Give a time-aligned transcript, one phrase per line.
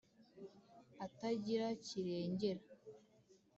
[1.05, 2.63] atagira kirengera.»